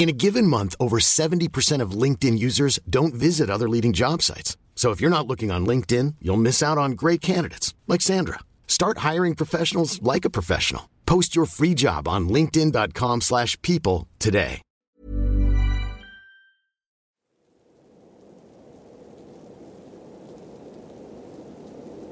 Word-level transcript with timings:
In 0.00 0.08
a 0.08 0.16
given 0.16 0.46
month, 0.46 0.74
over 0.80 0.98
70% 0.98 1.82
of 1.82 1.90
LinkedIn 1.90 2.38
users 2.38 2.78
don't 2.88 3.12
visit 3.12 3.50
other 3.50 3.68
leading 3.68 3.92
job 3.92 4.22
sites. 4.22 4.56
So 4.74 4.92
if 4.92 5.00
you're 5.02 5.10
not 5.10 5.26
looking 5.26 5.50
on 5.50 5.66
LinkedIn, 5.66 6.14
you'll 6.22 6.38
miss 6.38 6.62
out 6.62 6.78
on 6.78 6.92
great 6.92 7.20
candidates 7.20 7.74
like 7.86 8.00
Sandra. 8.00 8.38
Start 8.66 9.04
hiring 9.04 9.34
professionals 9.34 10.00
like 10.00 10.24
a 10.24 10.30
professional. 10.30 10.88
Post 11.04 11.36
your 11.36 11.44
free 11.44 11.74
job 11.74 12.08
on 12.08 12.30
linkedin.com/people 12.30 14.06
today. 14.18 14.62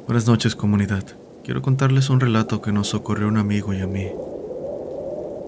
Buenas 0.06 0.26
noches, 0.26 0.54
comunidad. 0.54 1.04
Quiero 1.42 1.62
contarles 1.62 2.10
un 2.10 2.20
relato 2.20 2.60
que 2.60 2.70
nos 2.70 2.92
ocurrió 2.92 3.28
un 3.28 3.38
amigo 3.38 3.72
y 3.72 3.80
a 3.80 3.86
mí. 3.86 4.12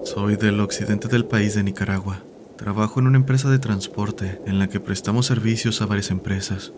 Soy 0.05 0.37
del 0.37 0.59
occidente 0.59 1.07
del 1.07 1.25
país 1.25 1.53
de 1.53 1.61
Nicaragua. 1.61 2.23
Trabajo 2.61 2.99
en 2.99 3.07
una 3.07 3.17
empresa 3.17 3.49
de 3.49 3.57
transporte 3.57 4.39
en 4.45 4.59
la 4.59 4.67
que 4.69 4.79
prestamos 4.79 5.25
servicios 5.25 5.81
a 5.81 5.87
varias 5.87 6.11
empresas, 6.11 6.73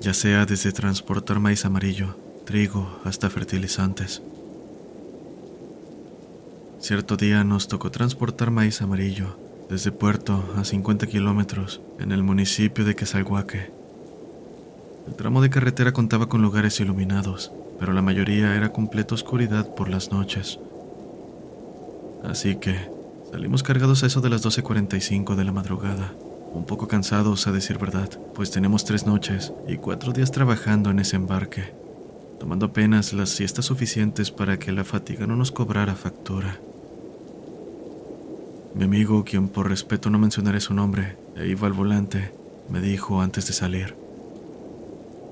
ya 0.00 0.12
sea 0.12 0.46
desde 0.46 0.72
transportar 0.72 1.38
maíz 1.38 1.64
amarillo, 1.64 2.16
trigo, 2.44 2.98
hasta 3.04 3.30
fertilizantes. 3.30 4.20
Cierto 6.80 7.16
día 7.16 7.44
nos 7.44 7.68
tocó 7.68 7.92
transportar 7.92 8.50
maíz 8.50 8.82
amarillo 8.82 9.38
desde 9.70 9.92
Puerto 9.92 10.42
a 10.56 10.64
50 10.64 11.06
kilómetros 11.06 11.80
en 12.00 12.10
el 12.10 12.24
municipio 12.24 12.84
de 12.84 12.96
Quesalhuaque. 12.96 13.70
El 15.06 15.14
tramo 15.14 15.40
de 15.40 15.50
carretera 15.50 15.92
contaba 15.92 16.28
con 16.28 16.42
lugares 16.42 16.80
iluminados, 16.80 17.52
pero 17.78 17.92
la 17.92 18.02
mayoría 18.02 18.56
era 18.56 18.72
completa 18.72 19.14
oscuridad 19.14 19.72
por 19.76 19.88
las 19.88 20.10
noches. 20.10 20.58
Así 22.24 22.56
que 22.56 22.97
salimos 23.30 23.62
cargados 23.62 24.02
a 24.02 24.06
eso 24.06 24.20
de 24.20 24.30
las 24.30 24.44
12.45 24.44 25.34
de 25.34 25.44
la 25.44 25.52
madrugada, 25.52 26.14
un 26.52 26.64
poco 26.64 26.88
cansados 26.88 27.46
a 27.46 27.52
decir 27.52 27.78
verdad, 27.78 28.08
pues 28.34 28.50
tenemos 28.50 28.84
tres 28.84 29.06
noches 29.06 29.52
y 29.66 29.76
cuatro 29.76 30.12
días 30.12 30.30
trabajando 30.30 30.90
en 30.90 30.98
ese 30.98 31.16
embarque, 31.16 31.74
tomando 32.40 32.66
apenas 32.66 33.12
las 33.12 33.30
siestas 33.30 33.66
suficientes 33.66 34.30
para 34.30 34.58
que 34.58 34.72
la 34.72 34.84
fatiga 34.84 35.26
no 35.26 35.36
nos 35.36 35.52
cobrara 35.52 35.94
factura. 35.94 36.58
Mi 38.74 38.84
amigo, 38.84 39.24
quien 39.24 39.48
por 39.48 39.68
respeto 39.68 40.08
no 40.10 40.18
mencionaré 40.18 40.60
su 40.60 40.72
nombre, 40.72 41.16
e 41.36 41.48
iba 41.48 41.66
al 41.66 41.72
volante, 41.72 42.32
me 42.68 42.80
dijo 42.80 43.20
antes 43.20 43.46
de 43.46 43.52
salir. 43.52 43.96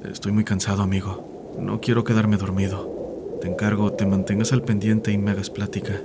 Estoy 0.04 0.32
muy 0.32 0.44
cansado, 0.44 0.82
amigo. 0.82 1.54
No 1.58 1.80
quiero 1.80 2.04
quedarme 2.04 2.36
dormido. 2.36 3.38
Te 3.40 3.48
encargo, 3.48 3.92
te 3.92 4.06
mantengas 4.06 4.52
al 4.52 4.62
pendiente 4.62 5.12
y 5.12 5.18
me 5.18 5.30
hagas 5.30 5.50
plática. 5.50 6.00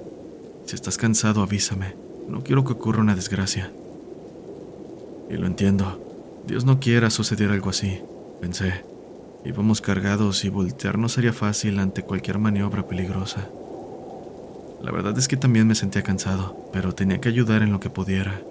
Si 0.66 0.75
estás 0.75 0.97
cansado, 0.97 1.41
avísame. 1.41 1.95
No 2.27 2.44
quiero 2.44 2.63
que 2.63 2.73
ocurra 2.73 3.01
una 3.01 3.16
desgracia. 3.16 3.72
Y 5.29 5.33
lo 5.35 5.47
entiendo. 5.47 6.41
Dios 6.47 6.66
no 6.66 6.79
quiera 6.79 7.09
suceder 7.09 7.51
algo 7.51 7.69
así, 7.69 8.01
pensé. 8.39 8.83
Íbamos 9.45 9.81
cargados 9.81 10.44
y 10.45 10.49
voltear 10.49 10.97
no 10.97 11.09
sería 11.09 11.33
fácil 11.33 11.79
ante 11.79 12.03
cualquier 12.03 12.38
maniobra 12.38 12.88
peligrosa. 12.88 13.49
La 14.81 14.91
verdad 14.91 15.17
es 15.17 15.27
que 15.27 15.38
también 15.38 15.67
me 15.67 15.75
sentía 15.75 16.01
cansado, 16.01 16.69
pero 16.73 16.93
tenía 16.93 17.22
que 17.22 17.29
ayudar 17.29 17.61
en 17.61 17.72
lo 17.72 17.79
que 17.79 17.89
pudiera. 17.89 18.41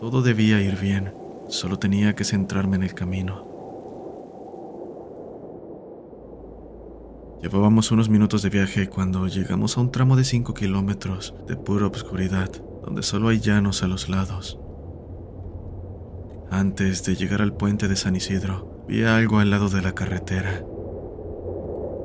Todo 0.00 0.22
debía 0.22 0.60
ir 0.60 0.76
bien, 0.76 1.12
solo 1.48 1.78
tenía 1.78 2.14
que 2.14 2.24
centrarme 2.24 2.76
en 2.76 2.82
el 2.82 2.94
camino. 2.94 3.53
Llevábamos 7.44 7.90
unos 7.90 8.08
minutos 8.08 8.40
de 8.40 8.48
viaje 8.48 8.88
cuando 8.88 9.26
llegamos 9.26 9.76
a 9.76 9.82
un 9.82 9.92
tramo 9.92 10.16
de 10.16 10.24
5 10.24 10.54
kilómetros 10.54 11.34
de 11.46 11.56
pura 11.56 11.86
obscuridad, 11.86 12.50
donde 12.82 13.02
solo 13.02 13.28
hay 13.28 13.38
llanos 13.38 13.82
a 13.82 13.86
los 13.86 14.08
lados. 14.08 14.58
Antes 16.50 17.04
de 17.04 17.16
llegar 17.16 17.42
al 17.42 17.54
puente 17.54 17.86
de 17.86 17.96
San 17.96 18.16
Isidro, 18.16 18.86
vi 18.88 19.04
algo 19.04 19.40
al 19.40 19.50
lado 19.50 19.68
de 19.68 19.82
la 19.82 19.94
carretera. 19.94 20.64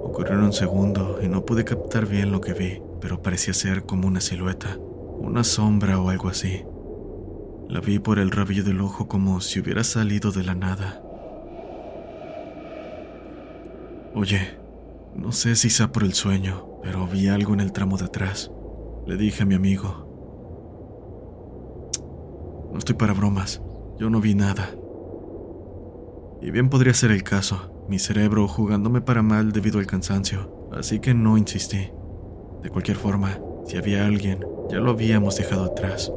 Ocurrió 0.03 0.33
en 0.33 0.43
un 0.43 0.51
segundo 0.51 1.19
y 1.23 1.29
no 1.29 1.45
pude 1.45 1.63
captar 1.63 2.05
bien 2.05 2.33
lo 2.33 2.41
que 2.41 2.53
vi, 2.53 2.81
pero 2.99 3.21
parecía 3.21 3.53
ser 3.53 3.83
como 3.83 4.09
una 4.09 4.19
silueta, 4.19 4.77
una 5.19 5.45
sombra 5.45 6.01
o 6.01 6.09
algo 6.09 6.27
así. 6.27 6.65
La 7.69 7.79
vi 7.79 7.99
por 7.99 8.19
el 8.19 8.31
rabillo 8.31 8.65
del 8.65 8.81
ojo 8.81 9.07
como 9.07 9.39
si 9.39 9.61
hubiera 9.61 9.85
salido 9.85 10.33
de 10.33 10.43
la 10.43 10.55
nada. 10.55 11.01
Oye, 14.13 14.58
no 15.15 15.31
sé 15.31 15.55
si 15.55 15.69
sea 15.69 15.91
por 15.91 16.03
el 16.03 16.13
sueño, 16.13 16.79
pero 16.83 17.07
vi 17.07 17.27
algo 17.27 17.53
en 17.53 17.59
el 17.59 17.71
tramo 17.71 17.97
de 17.97 18.05
atrás. 18.05 18.51
Le 19.05 19.17
dije 19.17 19.43
a 19.43 19.45
mi 19.45 19.55
amigo. 19.55 20.07
No 22.71 22.77
estoy 22.77 22.95
para 22.95 23.13
bromas, 23.13 23.61
yo 23.97 24.09
no 24.09 24.21
vi 24.21 24.35
nada. 24.35 24.69
Y 26.41 26.51
bien 26.51 26.69
podría 26.69 26.93
ser 26.93 27.11
el 27.11 27.23
caso, 27.23 27.85
mi 27.89 27.99
cerebro 27.99 28.47
jugándome 28.47 29.01
para 29.01 29.21
mal 29.21 29.51
debido 29.51 29.79
al 29.79 29.87
cansancio, 29.87 30.69
así 30.71 30.99
que 30.99 31.13
no 31.13 31.37
insistí. 31.37 31.89
De 32.61 32.69
cualquier 32.69 32.97
forma, 32.97 33.39
si 33.65 33.77
había 33.77 34.05
alguien, 34.05 34.45
ya 34.69 34.79
lo 34.79 34.91
habíamos 34.91 35.35
dejado 35.35 35.65
atrás. 35.65 36.11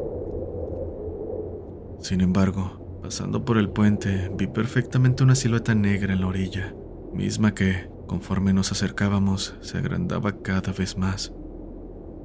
Sin 2.01 2.21
embargo, 2.21 3.01
pasando 3.03 3.45
por 3.45 3.59
el 3.59 3.71
puente, 3.71 4.31
vi 4.37 4.47
perfectamente 4.47 5.23
una 5.23 5.35
silueta 5.35 5.75
negra 5.75 6.13
en 6.13 6.21
la 6.21 6.27
orilla, 6.27 6.75
misma 7.13 7.55
que, 7.55 7.89
conforme 8.13 8.53
nos 8.53 8.71
acercábamos, 8.73 9.55
se 9.63 9.79
agrandaba 9.79 10.43
cada 10.43 10.71
vez 10.71 10.99
más, 10.99 11.33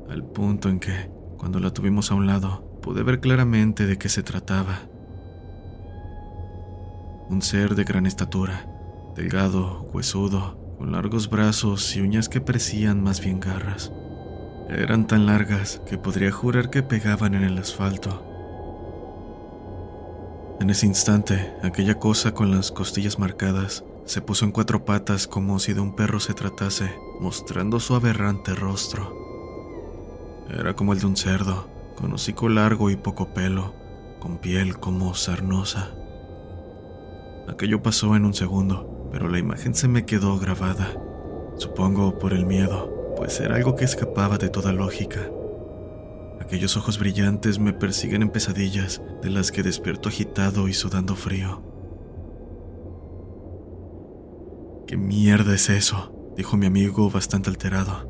al 0.10 0.22
punto 0.22 0.68
en 0.68 0.82
que, 0.82 1.10
cuando 1.38 1.62
la 1.62 1.72
tuvimos 1.72 2.12
a 2.12 2.16
un 2.16 2.28
lado, 2.28 2.78
pude 2.82 3.04
ver 3.04 3.22
claramente 3.22 3.86
de 3.86 3.98
qué 3.98 4.10
se 4.10 4.22
trataba. 4.22 4.80
Un 7.30 7.42
ser 7.42 7.74
de 7.76 7.86
gran 7.86 8.06
estatura, 8.06 8.70
delgado, 9.16 9.84
huesudo, 9.94 10.76
con 10.78 10.92
largos 10.92 11.30
brazos 11.30 11.96
y 11.96 12.02
uñas 12.02 12.28
que 12.28 12.42
parecían 12.42 13.02
más 13.02 13.22
bien 13.22 13.40
garras. 13.40 13.94
Eran 14.68 15.08
tan 15.08 15.26
largas 15.26 15.82
que 15.88 15.98
podría 15.98 16.34
jurar 16.34 16.70
que 16.70 16.84
pegaban 16.84 17.34
en 17.34 17.46
el 17.46 17.58
asfalto. 17.58 18.26
En 20.60 20.70
ese 20.70 20.86
instante, 20.86 21.54
aquella 21.64 21.98
cosa 21.98 22.34
con 22.34 22.52
las 22.52 22.74
costillas 22.74 23.20
marcadas 23.20 23.86
se 24.08 24.22
puso 24.22 24.46
en 24.46 24.52
cuatro 24.52 24.86
patas 24.86 25.28
como 25.28 25.60
si 25.60 25.74
de 25.74 25.82
un 25.82 25.94
perro 25.94 26.22
se 26.22 26.34
tratase, 26.34 26.96
mostrando 27.20 27.82
su 27.82 27.94
aberrante 27.94 28.56
rostro. 28.56 29.14
Era 30.50 30.76
como 30.76 30.94
el 30.94 31.00
de 31.00 31.08
un 31.08 31.18
cerdo, 31.18 31.68
con 31.98 32.14
hocico 32.14 32.48
largo 32.48 32.90
y 32.90 32.96
poco 32.96 33.34
pelo, 33.34 33.74
con 34.20 34.38
piel 34.38 34.80
como 34.80 35.14
sarnosa. 35.14 35.94
Aquello 37.50 37.84
pasó 37.84 38.16
en 38.16 38.24
un 38.24 38.34
segundo, 38.34 39.10
pero 39.12 39.28
la 39.28 39.40
imagen 39.40 39.76
se 39.76 39.90
me 39.90 40.06
quedó 40.06 40.40
grabada, 40.40 40.94
supongo 41.58 42.18
por 42.18 42.32
el 42.32 42.46
miedo, 42.46 43.14
pues 43.18 43.42
era 43.42 43.56
algo 43.56 43.76
que 43.76 43.84
escapaba 43.84 44.38
de 44.38 44.50
toda 44.50 44.72
lógica. 44.72 45.30
Aquellos 46.40 46.78
ojos 46.78 46.98
brillantes 46.98 47.60
me 47.60 47.74
persiguen 47.74 48.22
en 48.22 48.30
pesadillas, 48.30 49.02
de 49.22 49.32
las 49.32 49.52
que 49.52 49.64
despierto 49.64 50.08
agitado 50.08 50.70
y 50.70 50.74
sudando 50.74 51.14
frío. 51.18 51.67
¿Qué 54.88 54.96
mierda 54.96 55.54
es 55.54 55.70
eso? 55.70 56.34
dijo 56.38 56.56
mi 56.56 56.66
amigo 56.66 57.10
bastante 57.10 57.50
alterado. 57.50 58.08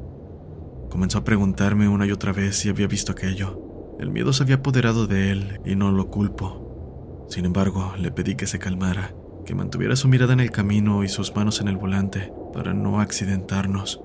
Comenzó 0.92 1.18
a 1.18 1.24
preguntarme 1.24 1.88
una 1.88 2.06
y 2.06 2.12
otra 2.12 2.34
vez 2.34 2.56
si 2.56 2.70
había 2.70 2.86
visto 2.86 3.14
aquello. 3.14 3.96
El 4.00 4.12
miedo 4.12 4.32
se 4.32 4.44
había 4.44 4.58
apoderado 4.58 5.08
de 5.08 5.32
él 5.32 5.60
y 5.66 5.76
no 5.76 5.92
lo 5.92 6.12
culpo. 6.12 7.26
Sin 7.30 7.46
embargo, 7.46 7.94
le 7.98 8.12
pedí 8.12 8.36
que 8.36 8.46
se 8.46 8.60
calmara, 8.60 9.16
que 9.44 9.56
mantuviera 9.56 9.96
su 9.96 10.08
mirada 10.08 10.34
en 10.34 10.40
el 10.40 10.52
camino 10.52 11.04
y 11.04 11.10
sus 11.10 11.36
manos 11.36 11.62
en 11.62 11.68
el 11.68 11.78
volante 11.78 12.32
para 12.54 12.76
no 12.76 13.00
accidentarnos. 13.00 14.00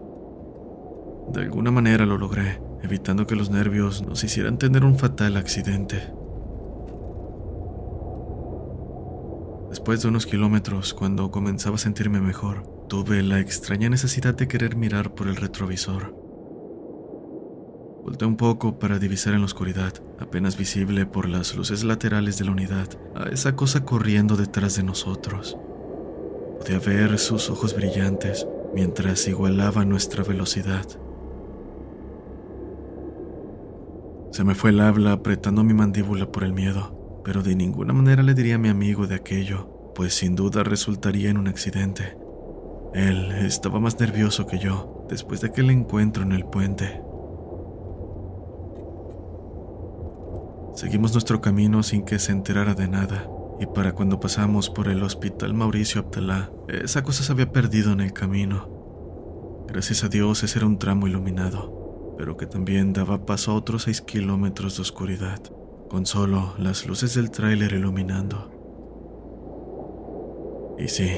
De 1.30 1.42
alguna 1.42 1.72
manera 1.72 2.06
lo 2.06 2.16
logré, 2.16 2.62
evitando 2.82 3.26
que 3.26 3.36
los 3.36 3.50
nervios 3.50 4.00
nos 4.00 4.24
hicieran 4.24 4.56
tener 4.56 4.82
un 4.82 4.98
fatal 4.98 5.36
accidente. 5.36 6.10
Después 9.72 10.02
de 10.02 10.08
unos 10.08 10.26
kilómetros, 10.26 10.92
cuando 10.92 11.30
comenzaba 11.30 11.76
a 11.76 11.78
sentirme 11.78 12.20
mejor, 12.20 12.62
tuve 12.90 13.22
la 13.22 13.40
extraña 13.40 13.88
necesidad 13.88 14.34
de 14.34 14.46
querer 14.46 14.76
mirar 14.76 15.14
por 15.14 15.28
el 15.28 15.36
retrovisor. 15.36 16.14
Volté 18.04 18.26
un 18.26 18.36
poco 18.36 18.78
para 18.78 18.98
divisar 18.98 19.32
en 19.32 19.40
la 19.40 19.46
oscuridad, 19.46 19.94
apenas 20.20 20.58
visible 20.58 21.06
por 21.06 21.26
las 21.26 21.56
luces 21.56 21.84
laterales 21.84 22.36
de 22.36 22.44
la 22.44 22.50
unidad, 22.50 22.86
a 23.14 23.30
esa 23.30 23.56
cosa 23.56 23.82
corriendo 23.86 24.36
detrás 24.36 24.76
de 24.76 24.82
nosotros. 24.82 25.56
Podía 26.58 26.78
ver 26.78 27.18
sus 27.18 27.48
ojos 27.48 27.74
brillantes 27.74 28.46
mientras 28.74 29.26
igualaba 29.26 29.86
nuestra 29.86 30.22
velocidad. 30.22 30.84
Se 34.32 34.44
me 34.44 34.54
fue 34.54 34.68
el 34.68 34.80
habla 34.80 35.12
apretando 35.12 35.64
mi 35.64 35.72
mandíbula 35.72 36.30
por 36.30 36.44
el 36.44 36.52
miedo 36.52 37.01
pero 37.24 37.42
de 37.42 37.54
ninguna 37.54 37.92
manera 37.92 38.22
le 38.22 38.34
diría 38.34 38.56
a 38.56 38.58
mi 38.58 38.68
amigo 38.68 39.06
de 39.06 39.14
aquello, 39.14 39.92
pues 39.94 40.14
sin 40.14 40.34
duda 40.34 40.62
resultaría 40.62 41.30
en 41.30 41.38
un 41.38 41.48
accidente. 41.48 42.16
Él 42.94 43.32
estaba 43.32 43.80
más 43.80 43.98
nervioso 43.98 44.46
que 44.46 44.58
yo 44.58 45.06
después 45.08 45.40
de 45.40 45.48
aquel 45.48 45.70
encuentro 45.70 46.22
en 46.22 46.32
el 46.32 46.44
puente. 46.44 47.02
Seguimos 50.74 51.12
nuestro 51.12 51.40
camino 51.40 51.82
sin 51.82 52.04
que 52.04 52.18
se 52.18 52.32
enterara 52.32 52.74
de 52.74 52.88
nada, 52.88 53.28
y 53.60 53.66
para 53.66 53.92
cuando 53.92 54.20
pasamos 54.20 54.70
por 54.70 54.88
el 54.88 55.02
hospital 55.02 55.54
Mauricio 55.54 56.00
Abdalá, 56.00 56.50
esa 56.68 57.02
cosa 57.02 57.22
se 57.22 57.32
había 57.32 57.52
perdido 57.52 57.92
en 57.92 58.00
el 58.00 58.12
camino. 58.12 59.64
Gracias 59.68 60.02
a 60.02 60.08
Dios 60.08 60.42
ese 60.42 60.58
era 60.58 60.66
un 60.66 60.78
tramo 60.78 61.06
iluminado, 61.06 62.14
pero 62.18 62.36
que 62.36 62.46
también 62.46 62.92
daba 62.92 63.24
paso 63.24 63.52
a 63.52 63.54
otros 63.54 63.84
seis 63.84 64.00
kilómetros 64.00 64.76
de 64.76 64.82
oscuridad 64.82 65.40
con 65.92 66.06
solo 66.06 66.54
las 66.56 66.86
luces 66.86 67.14
del 67.16 67.30
tráiler 67.30 67.74
iluminando. 67.74 68.50
Y 70.78 70.88
sí, 70.88 71.10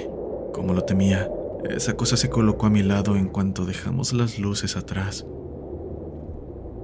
como 0.52 0.74
lo 0.74 0.82
temía, 0.82 1.30
esa 1.70 1.94
cosa 1.94 2.16
se 2.16 2.28
colocó 2.28 2.66
a 2.66 2.70
mi 2.70 2.82
lado 2.82 3.14
en 3.14 3.28
cuanto 3.28 3.66
dejamos 3.66 4.12
las 4.12 4.40
luces 4.40 4.76
atrás. 4.76 5.24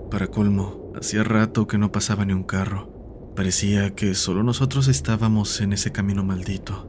Para 0.09 0.29
colmo, 0.29 0.93
hacía 0.95 1.25
rato 1.25 1.67
que 1.67 1.79
no 1.79 1.91
pasaba 1.91 2.25
ni 2.25 2.33
un 2.33 2.45
carro. 2.45 3.33
Parecía 3.35 3.93
que 3.97 4.15
solo 4.15 4.45
nosotros 4.45 4.87
estábamos 4.87 5.61
en 5.61 5.73
ese 5.73 5.91
camino 5.91 6.23
maldito. 6.23 6.87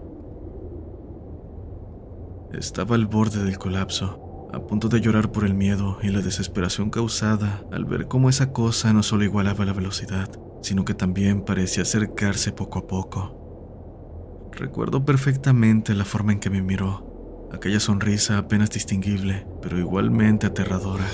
Estaba 2.54 2.94
al 2.94 3.08
borde 3.08 3.44
del 3.44 3.58
colapso, 3.58 4.50
a 4.54 4.60
punto 4.60 4.88
de 4.88 5.02
llorar 5.02 5.32
por 5.32 5.46
el 5.46 5.56
miedo 5.56 5.98
y 6.04 6.10
la 6.10 6.22
desesperación 6.22 6.92
causada 6.92 7.64
al 7.72 7.86
ver 7.86 8.08
cómo 8.08 8.30
esa 8.30 8.54
cosa 8.54 8.94
no 8.94 9.02
solo 9.02 9.24
igualaba 9.24 9.66
la 9.66 9.74
velocidad, 9.74 10.30
sino 10.62 10.86
que 10.86 10.94
también 10.94 11.42
parecía 11.42 11.84
acercarse 11.84 12.52
poco 12.52 12.80
a 12.80 12.88
poco. 12.88 14.50
Recuerdo 14.52 15.06
perfectamente 15.06 15.94
la 15.94 16.06
forma 16.06 16.32
en 16.34 16.40
que 16.40 16.50
me 16.50 16.62
miró, 16.62 17.50
aquella 17.54 17.80
sonrisa 17.80 18.38
apenas 18.38 18.70
distinguible, 18.70 19.46
pero 19.62 19.80
igualmente 19.80 20.48
aterradora. 20.48 21.06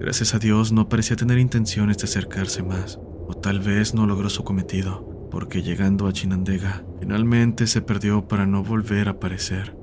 Gracias 0.00 0.34
a 0.34 0.38
Dios 0.38 0.72
no 0.72 0.88
parecía 0.88 1.16
tener 1.16 1.38
intenciones 1.38 1.98
de 1.98 2.04
acercarse 2.04 2.62
más, 2.62 2.98
o 3.26 3.34
tal 3.34 3.60
vez 3.60 3.94
no 3.94 4.06
logró 4.06 4.30
su 4.30 4.44
cometido, 4.44 5.28
porque 5.30 5.62
llegando 5.62 6.06
a 6.06 6.12
Chinandega, 6.12 6.84
finalmente 7.00 7.66
se 7.66 7.82
perdió 7.82 8.28
para 8.28 8.46
no 8.46 8.62
volver 8.62 9.08
a 9.08 9.12
aparecer. 9.12 9.75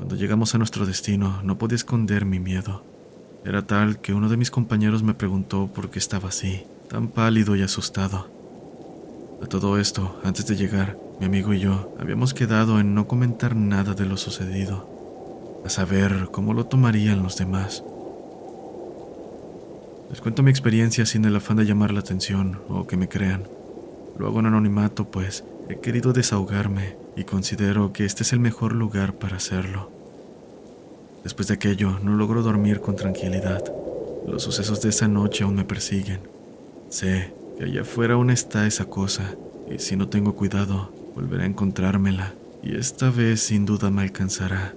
Cuando 0.00 0.16
llegamos 0.16 0.54
a 0.54 0.58
nuestro 0.58 0.86
destino, 0.86 1.42
no 1.42 1.58
podía 1.58 1.76
esconder 1.76 2.24
mi 2.24 2.40
miedo. 2.40 2.82
Era 3.44 3.66
tal 3.66 4.00
que 4.00 4.14
uno 4.14 4.30
de 4.30 4.38
mis 4.38 4.50
compañeros 4.50 5.02
me 5.02 5.12
preguntó 5.12 5.66
por 5.66 5.90
qué 5.90 5.98
estaba 5.98 6.30
así, 6.30 6.62
tan 6.88 7.08
pálido 7.08 7.54
y 7.54 7.60
asustado. 7.60 8.30
A 9.42 9.46
todo 9.46 9.78
esto, 9.78 10.18
antes 10.24 10.46
de 10.46 10.56
llegar, 10.56 10.96
mi 11.20 11.26
amigo 11.26 11.52
y 11.52 11.60
yo 11.60 11.94
habíamos 12.00 12.32
quedado 12.32 12.80
en 12.80 12.94
no 12.94 13.06
comentar 13.06 13.54
nada 13.54 13.92
de 13.92 14.06
lo 14.06 14.16
sucedido, 14.16 14.88
a 15.66 15.68
saber 15.68 16.30
cómo 16.32 16.54
lo 16.54 16.64
tomarían 16.64 17.22
los 17.22 17.36
demás. 17.36 17.84
Les 20.08 20.22
cuento 20.22 20.42
mi 20.42 20.50
experiencia 20.50 21.04
sin 21.04 21.26
el 21.26 21.36
afán 21.36 21.58
de 21.58 21.66
llamar 21.66 21.92
la 21.92 22.00
atención 22.00 22.58
o 22.70 22.86
que 22.86 22.96
me 22.96 23.10
crean. 23.10 23.42
Lo 24.18 24.26
hago 24.28 24.40
en 24.40 24.46
anonimato, 24.46 25.10
pues 25.10 25.44
he 25.68 25.78
querido 25.78 26.14
desahogarme 26.14 26.96
y 27.16 27.24
considero 27.24 27.92
que 27.92 28.06
este 28.06 28.22
es 28.22 28.32
el 28.32 28.40
mejor 28.40 28.74
lugar 28.74 29.14
para 29.14 29.36
hacerlo. 29.36 29.99
Después 31.22 31.48
de 31.48 31.54
aquello, 31.54 31.98
no 32.02 32.16
logro 32.16 32.42
dormir 32.42 32.80
con 32.80 32.96
tranquilidad. 32.96 33.62
Los 34.26 34.42
sucesos 34.42 34.80
de 34.80 34.88
esa 34.88 35.08
noche 35.08 35.44
aún 35.44 35.54
me 35.54 35.64
persiguen. 35.64 36.20
Sé 36.88 37.32
que 37.58 37.64
allá 37.64 37.82
afuera 37.82 38.14
aún 38.14 38.30
está 38.30 38.66
esa 38.66 38.86
cosa, 38.86 39.34
y 39.70 39.78
si 39.78 39.96
no 39.96 40.08
tengo 40.08 40.34
cuidado, 40.34 40.92
volveré 41.14 41.44
a 41.44 41.46
encontrármela, 41.46 42.34
y 42.62 42.76
esta 42.76 43.10
vez 43.10 43.40
sin 43.40 43.66
duda 43.66 43.90
me 43.90 44.02
alcanzará. 44.02 44.74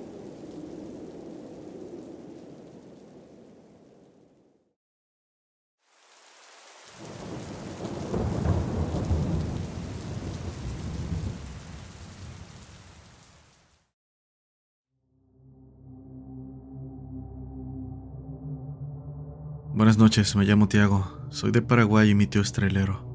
Buenas 19.93 20.05
noches, 20.05 20.35
me 20.35 20.43
llamo 20.43 20.67
Tiago, 20.67 21.21
soy 21.29 21.51
de 21.51 21.61
Paraguay 21.61 22.09
y 22.09 22.15
mi 22.15 22.25
tío 22.25 22.41
es 22.41 22.51
trailero. 22.51 23.05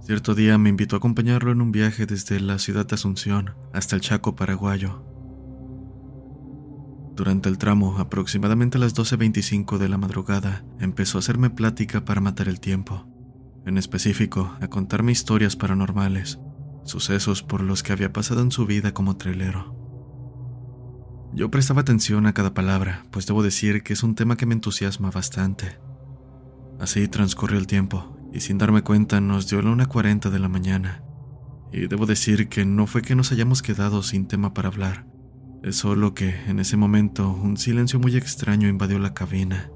Cierto 0.00 0.34
día 0.34 0.56
me 0.56 0.70
invitó 0.70 0.96
a 0.96 1.00
acompañarlo 1.00 1.52
en 1.52 1.60
un 1.60 1.70
viaje 1.70 2.06
desde 2.06 2.40
la 2.40 2.58
ciudad 2.58 2.86
de 2.86 2.94
Asunción 2.94 3.50
hasta 3.74 3.94
el 3.94 4.00
Chaco 4.00 4.34
paraguayo. 4.34 5.04
Durante 7.14 7.50
el 7.50 7.58
tramo, 7.58 7.98
aproximadamente 7.98 8.78
a 8.78 8.80
las 8.80 8.96
12.25 8.96 9.76
de 9.76 9.90
la 9.90 9.98
madrugada, 9.98 10.64
empezó 10.80 11.18
a 11.18 11.20
hacerme 11.20 11.50
plática 11.50 12.06
para 12.06 12.22
matar 12.22 12.48
el 12.48 12.58
tiempo. 12.58 13.04
En 13.66 13.76
específico, 13.76 14.56
a 14.62 14.68
contarme 14.68 15.12
historias 15.12 15.56
paranormales, 15.56 16.38
sucesos 16.84 17.42
por 17.42 17.62
los 17.62 17.82
que 17.82 17.92
había 17.92 18.14
pasado 18.14 18.40
en 18.40 18.50
su 18.50 18.64
vida 18.64 18.94
como 18.94 19.18
trailero. 19.18 19.81
Yo 21.34 21.50
prestaba 21.50 21.80
atención 21.80 22.26
a 22.26 22.34
cada 22.34 22.52
palabra, 22.52 23.04
pues 23.10 23.26
debo 23.26 23.42
decir 23.42 23.82
que 23.82 23.94
es 23.94 24.02
un 24.02 24.14
tema 24.14 24.36
que 24.36 24.44
me 24.44 24.54
entusiasma 24.54 25.10
bastante. 25.10 25.78
Así 26.78 27.08
transcurrió 27.08 27.58
el 27.58 27.66
tiempo, 27.66 28.18
y 28.32 28.40
sin 28.40 28.58
darme 28.58 28.82
cuenta 28.82 29.20
nos 29.20 29.48
dio 29.48 29.62
la 29.62 29.70
1.40 29.70 30.30
de 30.30 30.38
la 30.38 30.48
mañana. 30.48 31.02
Y 31.72 31.86
debo 31.86 32.04
decir 32.04 32.48
que 32.48 32.66
no 32.66 32.86
fue 32.86 33.00
que 33.00 33.14
nos 33.14 33.32
hayamos 33.32 33.62
quedado 33.62 34.02
sin 34.02 34.26
tema 34.26 34.52
para 34.52 34.68
hablar, 34.68 35.06
es 35.62 35.76
solo 35.76 36.12
que, 36.12 36.34
en 36.48 36.58
ese 36.58 36.76
momento, 36.76 37.30
un 37.30 37.56
silencio 37.56 38.00
muy 38.00 38.16
extraño 38.16 38.68
invadió 38.68 38.98
la 38.98 39.14
cabina. 39.14 39.70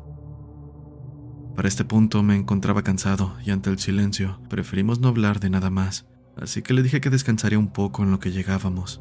Para 1.54 1.68
este 1.68 1.84
punto 1.84 2.22
me 2.24 2.34
encontraba 2.34 2.82
cansado 2.82 3.36
y 3.44 3.50
ante 3.50 3.70
el 3.70 3.78
silencio 3.78 4.40
preferimos 4.50 4.98
no 4.98 5.08
hablar 5.08 5.38
de 5.38 5.48
nada 5.48 5.70
más, 5.70 6.06
así 6.36 6.60
que 6.60 6.74
le 6.74 6.82
dije 6.82 7.00
que 7.00 7.08
descansaría 7.08 7.58
un 7.58 7.72
poco 7.72 8.02
en 8.02 8.10
lo 8.10 8.18
que 8.18 8.32
llegábamos, 8.32 9.00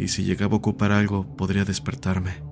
y 0.00 0.08
si 0.08 0.24
llegaba 0.24 0.54
a 0.54 0.56
ocupar 0.56 0.92
algo 0.92 1.36
podría 1.36 1.64
despertarme. 1.64 2.42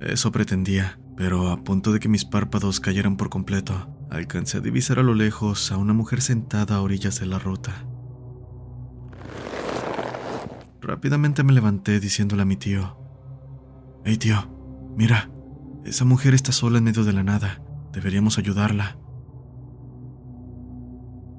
Eso 0.00 0.30
pretendía, 0.30 1.00
pero 1.16 1.48
a 1.48 1.64
punto 1.64 1.92
de 1.92 1.98
que 1.98 2.10
mis 2.10 2.26
párpados 2.26 2.78
cayeran 2.78 3.16
por 3.16 3.30
completo, 3.30 3.88
alcancé 4.10 4.58
a 4.58 4.60
divisar 4.60 4.98
a 4.98 5.02
lo 5.02 5.14
lejos 5.14 5.72
a 5.72 5.78
una 5.78 5.94
mujer 5.94 6.20
sentada 6.20 6.76
a 6.76 6.82
orillas 6.82 7.18
de 7.18 7.26
la 7.26 7.38
ruta. 7.38 7.86
Rápidamente 10.82 11.42
me 11.42 11.54
levanté 11.54 11.98
diciéndole 11.98 12.42
a 12.42 12.44
mi 12.44 12.56
tío, 12.56 12.98
Hey 14.04 14.18
tío, 14.18 14.36
mira, 14.94 15.30
esa 15.84 16.04
mujer 16.04 16.34
está 16.34 16.52
sola 16.52 16.78
en 16.78 16.84
medio 16.84 17.02
de 17.02 17.14
la 17.14 17.22
nada, 17.22 17.62
deberíamos 17.92 18.36
ayudarla. 18.38 18.98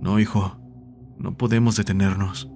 No, 0.02 0.20
hijo, 0.20 0.57
no 1.20 1.38
podemos 1.38 1.76
detenernos. 1.76 2.50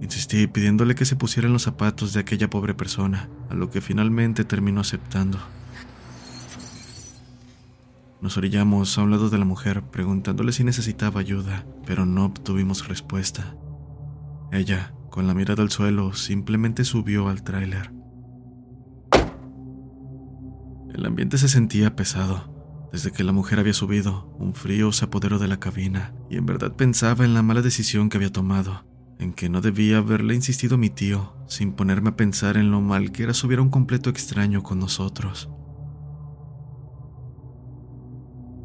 Insistí 0.00 0.46
pidiéndole 0.46 0.94
que 0.94 1.04
se 1.04 1.16
pusiera 1.16 1.48
en 1.48 1.52
los 1.52 1.62
zapatos 1.62 2.12
de 2.12 2.20
aquella 2.20 2.50
pobre 2.50 2.74
persona, 2.74 3.28
a 3.50 3.54
lo 3.54 3.70
que 3.70 3.80
finalmente 3.80 4.44
terminó 4.44 4.80
aceptando. 4.80 5.38
Nos 8.20 8.36
orillamos 8.36 8.98
a 8.98 9.02
un 9.02 9.10
lado 9.10 9.30
de 9.30 9.38
la 9.38 9.44
mujer 9.44 9.82
preguntándole 9.82 10.52
si 10.52 10.64
necesitaba 10.64 11.20
ayuda, 11.20 11.66
pero 11.86 12.04
no 12.04 12.24
obtuvimos 12.24 12.88
respuesta. 12.88 13.54
Ella, 14.52 14.92
con 15.10 15.26
la 15.26 15.34
mirada 15.34 15.62
al 15.62 15.70
suelo, 15.70 16.12
simplemente 16.14 16.84
subió 16.84 17.28
al 17.28 17.42
tráiler. 17.42 17.92
El 20.94 21.06
ambiente 21.06 21.38
se 21.38 21.48
sentía 21.48 21.94
pesado. 21.94 22.57
Desde 22.92 23.12
que 23.12 23.24
la 23.24 23.32
mujer 23.32 23.58
había 23.58 23.74
subido, 23.74 24.34
un 24.38 24.54
frío 24.54 24.92
se 24.92 25.04
apoderó 25.04 25.38
de 25.38 25.48
la 25.48 25.60
cabina, 25.60 26.14
y 26.30 26.36
en 26.36 26.46
verdad 26.46 26.74
pensaba 26.74 27.24
en 27.24 27.34
la 27.34 27.42
mala 27.42 27.60
decisión 27.60 28.08
que 28.08 28.16
había 28.16 28.32
tomado, 28.32 28.86
en 29.18 29.32
que 29.32 29.48
no 29.48 29.60
debía 29.60 29.98
haberle 29.98 30.34
insistido 30.34 30.76
a 30.76 30.78
mi 30.78 30.88
tío, 30.88 31.34
sin 31.46 31.72
ponerme 31.72 32.10
a 32.10 32.16
pensar 32.16 32.56
en 32.56 32.70
lo 32.70 32.80
mal 32.80 33.12
que 33.12 33.24
era 33.24 33.34
subir 33.34 33.58
a 33.58 33.62
un 33.62 33.70
completo 33.70 34.08
extraño 34.08 34.62
con 34.62 34.78
nosotros. 34.78 35.50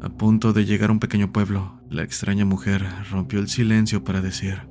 A 0.00 0.08
punto 0.10 0.52
de 0.52 0.64
llegar 0.64 0.90
a 0.90 0.92
un 0.92 1.00
pequeño 1.00 1.32
pueblo, 1.32 1.80
la 1.90 2.02
extraña 2.02 2.44
mujer 2.44 2.86
rompió 3.10 3.40
el 3.40 3.48
silencio 3.48 4.04
para 4.04 4.20
decir, 4.20 4.68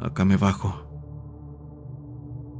Acá 0.00 0.24
me 0.24 0.36
bajo. 0.36 0.82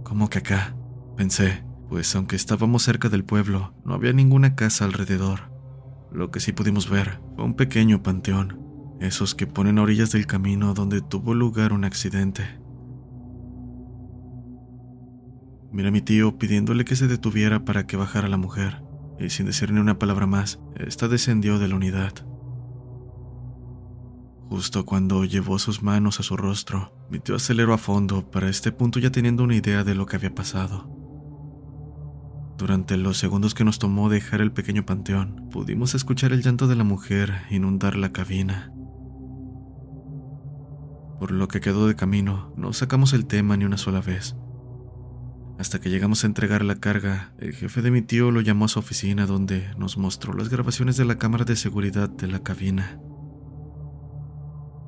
¿Cómo 0.05 0.31
que 0.31 0.39
acá? 0.39 0.77
Pensé, 1.17 1.65
pues 1.89 2.15
aunque 2.17 2.37
estábamos 2.37 2.83
cerca 2.83 3.09
del 3.09 3.25
pueblo, 3.25 3.75
no 3.85 3.95
había 3.95 4.13
ninguna 4.13 4.55
casa 4.55 4.85
alrededor. 4.85 5.46
Lo 6.17 6.31
que 6.31 6.41
sí 6.41 6.53
pudimos 6.53 6.89
ver 6.89 7.21
fue 7.35 7.45
un 7.45 7.53
pequeño 7.53 8.03
panteón, 8.03 8.59
esos 9.01 9.35
que 9.35 9.47
ponen 9.47 9.79
a 9.79 9.83
orillas 9.83 10.13
del 10.13 10.27
camino 10.27 10.73
donde 10.73 11.03
tuvo 11.03 11.35
lugar 11.35 11.75
un 11.75 11.85
accidente. 11.85 12.59
Mira 15.71 15.91
a 15.91 15.93
mi 15.93 16.01
tío 16.01 16.39
pidiéndole 16.39 16.87
que 16.87 16.97
se 16.97 17.07
detuviera 17.07 17.67
para 17.67 17.87
que 17.87 17.99
bajara 17.99 18.29
la 18.29 18.39
mujer, 18.39 18.83
y 19.21 19.29
sin 19.29 19.45
decir 19.45 19.71
ni 19.73 19.79
una 19.79 19.99
palabra 19.99 20.27
más, 20.27 20.59
ésta 20.77 21.07
descendió 21.07 21.59
de 21.59 21.69
la 21.69 21.77
unidad. 21.77 22.15
Justo 24.49 24.87
cuando 24.87 25.23
llevó 25.27 25.59
sus 25.59 25.83
manos 25.83 26.19
a 26.19 26.23
su 26.23 26.39
rostro, 26.39 26.95
mi 27.11 27.19
tío 27.19 27.37
aceleró 27.37 27.75
a 27.75 27.79
fondo, 27.79 28.31
para 28.31 28.49
este 28.49 28.73
punto 28.73 29.01
ya 29.01 29.11
teniendo 29.11 29.45
una 29.45 29.57
idea 29.57 29.85
de 29.85 29.95
lo 29.95 30.07
que 30.07 30.17
había 30.17 30.35
pasado. 30.35 31.06
Durante 32.57 32.97
los 32.97 33.19
segundos 33.19 33.55
que 33.55 33.65
nos 33.65 33.79
tomó 33.79 34.09
dejar 34.09 34.41
el 34.41 34.51
pequeño 34.51 34.87
panteón, 34.87 35.49
pudimos 35.51 35.95
escuchar 35.95 36.33
el 36.33 36.43
llanto 36.43 36.67
de 36.67 36.77
la 36.77 36.85
mujer 36.85 37.43
inundar 37.51 37.97
la 37.97 38.13
cabina. 38.13 38.73
Por 41.21 41.33
lo 41.33 41.49
que 41.49 41.61
quedó 41.61 41.87
de 41.87 41.97
camino, 41.97 42.55
no 42.57 42.73
sacamos 42.73 43.13
el 43.13 43.27
tema 43.27 43.59
ni 43.59 43.67
una 43.67 43.77
sola 43.77 44.01
vez. 44.01 44.37
Hasta 45.59 45.81
que 45.81 45.91
llegamos 45.91 46.25
a 46.25 46.27
entregar 46.27 46.65
la 46.65 46.77
carga, 46.77 47.35
el 47.39 47.55
jefe 47.55 47.83
de 47.83 47.91
mi 47.91 48.01
tío 48.01 48.31
lo 48.31 48.41
llamó 48.41 48.67
a 48.67 48.69
su 48.69 48.79
oficina 48.79 49.27
donde 49.27 49.69
nos 49.77 49.99
mostró 49.99 50.33
las 50.33 50.49
grabaciones 50.49 50.97
de 50.97 51.05
la 51.05 51.19
cámara 51.19 51.45
de 51.45 51.57
seguridad 51.57 52.09
de 52.09 52.27
la 52.27 52.43
cabina. 52.43 52.99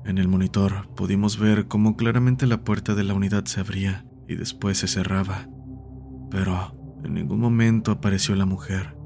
En 0.06 0.16
el 0.16 0.28
monitor 0.28 0.88
pudimos 0.94 1.38
ver 1.38 1.68
cómo 1.68 1.96
claramente 1.96 2.46
la 2.46 2.62
puerta 2.64 2.94
de 2.94 3.04
la 3.04 3.12
unidad 3.12 3.44
se 3.44 3.60
abría 3.60 4.06
y 4.26 4.36
después 4.36 4.78
se 4.78 4.88
cerraba, 4.88 5.48
pero 6.30 6.77
en 7.04 7.14
ningún 7.14 7.40
momento 7.40 7.92
apareció 7.92 8.34
la 8.34 8.46
mujer. 8.46 8.96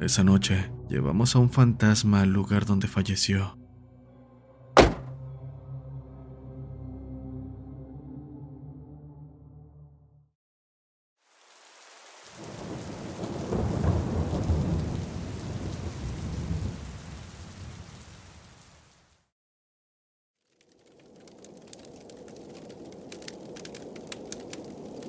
Esa 0.00 0.24
noche 0.24 0.70
llevamos 0.88 1.34
a 1.34 1.38
un 1.38 1.50
fantasma 1.50 2.20
al 2.22 2.32
lugar 2.32 2.66
donde 2.66 2.86
falleció. 2.86 3.58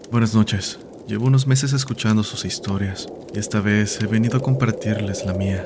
Buenas 0.10 0.34
noches. 0.34 0.87
Llevo 1.08 1.28
unos 1.28 1.48
meses 1.48 1.72
escuchando 1.72 2.22
sus 2.22 2.44
historias 2.44 3.08
y 3.34 3.40
esta 3.40 3.62
vez 3.62 4.02
he 4.02 4.08
venido 4.08 4.38
a 4.38 4.42
compartirles 4.42 5.26
la 5.26 5.34
mía. 5.34 5.66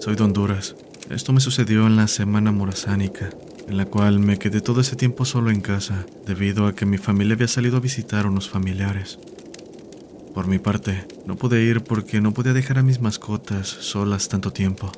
Soy 0.00 0.16
de 0.16 0.24
Honduras. 0.24 0.74
Esto 1.08 1.32
me 1.32 1.40
sucedió 1.40 1.86
en 1.86 1.94
la 1.94 2.08
semana 2.08 2.50
morazánica, 2.50 3.30
en 3.68 3.76
la 3.76 3.86
cual 3.86 4.18
me 4.18 4.36
quedé 4.36 4.60
todo 4.60 4.80
ese 4.80 4.96
tiempo 4.96 5.24
solo 5.24 5.50
en 5.50 5.60
casa 5.60 6.04
debido 6.26 6.66
a 6.66 6.74
que 6.74 6.84
mi 6.84 6.98
familia 6.98 7.34
había 7.34 7.46
salido 7.46 7.76
a 7.76 7.80
visitar 7.80 8.26
a 8.26 8.28
unos 8.28 8.48
familiares. 8.48 9.20
Por 10.34 10.48
mi 10.48 10.58
parte, 10.58 11.06
no 11.24 11.36
pude 11.36 11.62
ir 11.62 11.84
porque 11.84 12.20
no 12.20 12.34
podía 12.34 12.54
dejar 12.54 12.78
a 12.78 12.82
mis 12.82 13.00
mascotas 13.00 13.68
solas 13.68 14.28
tanto 14.28 14.52
tiempo. 14.52 14.90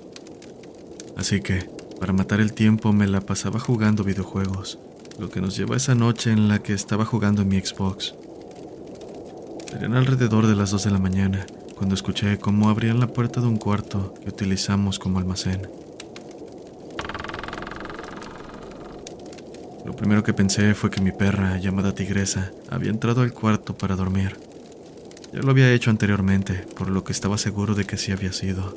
Así 1.18 1.42
que, 1.42 1.68
para 2.00 2.14
matar 2.14 2.40
el 2.40 2.54
tiempo, 2.54 2.94
me 2.94 3.06
la 3.06 3.20
pasaba 3.20 3.60
jugando 3.60 4.02
videojuegos 4.02 4.78
lo 5.18 5.28
que 5.28 5.42
nos 5.42 5.54
llevó 5.54 5.74
a 5.74 5.76
esa 5.76 5.94
noche 5.94 6.32
en 6.32 6.48
la 6.48 6.62
que 6.62 6.72
estaba 6.72 7.04
jugando 7.04 7.42
en 7.42 7.48
mi 7.48 7.60
Xbox. 7.60 8.14
Serían 9.70 9.94
alrededor 9.94 10.48
de 10.48 10.56
las 10.56 10.72
2 10.72 10.84
de 10.84 10.90
la 10.90 10.98
mañana 10.98 11.46
cuando 11.76 11.94
escuché 11.94 12.38
cómo 12.38 12.68
abrían 12.68 12.98
la 12.98 13.06
puerta 13.06 13.40
de 13.40 13.46
un 13.46 13.56
cuarto 13.56 14.14
que 14.20 14.30
utilizamos 14.30 14.98
como 14.98 15.20
almacén. 15.20 15.62
Lo 19.86 19.94
primero 19.94 20.24
que 20.24 20.34
pensé 20.34 20.74
fue 20.74 20.90
que 20.90 21.00
mi 21.00 21.12
perra, 21.12 21.56
llamada 21.58 21.94
Tigresa, 21.94 22.50
había 22.68 22.90
entrado 22.90 23.22
al 23.22 23.32
cuarto 23.32 23.78
para 23.78 23.94
dormir. 23.94 24.36
Ya 25.32 25.40
lo 25.40 25.52
había 25.52 25.72
hecho 25.72 25.90
anteriormente, 25.90 26.66
por 26.76 26.90
lo 26.90 27.04
que 27.04 27.12
estaba 27.12 27.38
seguro 27.38 27.76
de 27.76 27.84
que 27.84 27.96
sí 27.96 28.10
había 28.10 28.32
sido. 28.32 28.74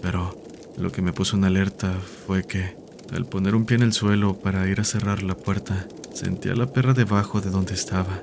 Pero 0.00 0.38
lo 0.78 0.92
que 0.92 1.02
me 1.02 1.12
puso 1.12 1.36
en 1.36 1.44
alerta 1.44 1.92
fue 2.26 2.44
que, 2.44 2.76
al 3.12 3.26
poner 3.26 3.56
un 3.56 3.66
pie 3.66 3.78
en 3.78 3.82
el 3.82 3.92
suelo 3.92 4.38
para 4.38 4.68
ir 4.68 4.80
a 4.80 4.84
cerrar 4.84 5.24
la 5.24 5.36
puerta, 5.36 5.86
sentí 6.12 6.50
a 6.50 6.54
la 6.54 6.72
perra 6.72 6.94
debajo 6.94 7.40
de 7.40 7.50
donde 7.50 7.74
estaba. 7.74 8.22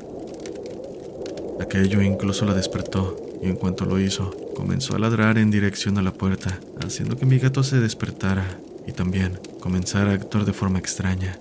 Aquello 1.61 2.01
incluso 2.01 2.45
la 2.45 2.55
despertó, 2.55 3.15
y 3.41 3.47
en 3.47 3.55
cuanto 3.55 3.85
lo 3.85 3.99
hizo, 3.99 4.35
comenzó 4.55 4.95
a 4.95 4.99
ladrar 4.99 5.37
en 5.37 5.51
dirección 5.51 5.97
a 5.97 6.01
la 6.01 6.11
puerta, 6.11 6.59
haciendo 6.83 7.17
que 7.17 7.27
mi 7.27 7.37
gato 7.37 7.63
se 7.63 7.79
despertara 7.79 8.59
y 8.87 8.93
también 8.93 9.39
comenzara 9.59 10.11
a 10.11 10.15
actuar 10.15 10.45
de 10.45 10.53
forma 10.53 10.79
extraña, 10.79 11.37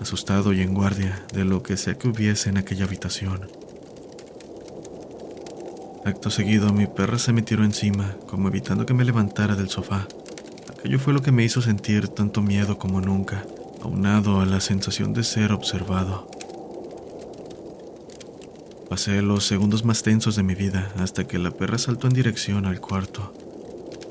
asustado 0.00 0.52
y 0.52 0.62
en 0.62 0.72
guardia 0.72 1.26
de 1.34 1.44
lo 1.44 1.62
que 1.64 1.76
sea 1.76 1.98
que 1.98 2.08
hubiese 2.08 2.48
en 2.48 2.58
aquella 2.58 2.84
habitación. 2.84 3.48
Acto 6.04 6.30
seguido, 6.30 6.72
mi 6.72 6.86
perra 6.86 7.18
se 7.18 7.32
me 7.32 7.42
tiró 7.42 7.64
encima, 7.64 8.16
como 8.28 8.48
evitando 8.48 8.86
que 8.86 8.94
me 8.94 9.04
levantara 9.04 9.56
del 9.56 9.68
sofá, 9.68 10.06
Aquello 10.86 11.00
fue 11.00 11.12
lo 11.12 11.20
que 11.22 11.32
me 11.32 11.42
hizo 11.42 11.60
sentir 11.60 12.06
tanto 12.06 12.42
miedo 12.42 12.78
como 12.78 13.00
nunca, 13.00 13.44
aunado 13.82 14.40
a 14.40 14.46
la 14.46 14.60
sensación 14.60 15.12
de 15.14 15.24
ser 15.24 15.50
observado. 15.50 16.30
Pasé 18.88 19.20
los 19.20 19.44
segundos 19.44 19.84
más 19.84 20.04
tensos 20.04 20.36
de 20.36 20.44
mi 20.44 20.54
vida 20.54 20.92
hasta 20.98 21.26
que 21.26 21.40
la 21.40 21.50
perra 21.50 21.76
saltó 21.76 22.06
en 22.06 22.12
dirección 22.12 22.66
al 22.66 22.80
cuarto. 22.80 23.34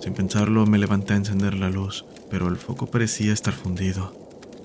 Sin 0.01 0.13
pensarlo 0.13 0.65
me 0.65 0.77
levanté 0.77 1.13
a 1.13 1.17
encender 1.17 1.53
la 1.53 1.69
luz, 1.69 2.05
pero 2.29 2.49
el 2.49 2.57
foco 2.57 2.85
parecía 2.87 3.31
estar 3.31 3.53
fundido. 3.53 4.13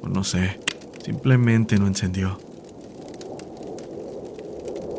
O 0.03 0.09
no 0.09 0.25
sé, 0.25 0.59
simplemente 1.05 1.79
no 1.79 1.87
encendió. 1.87 2.41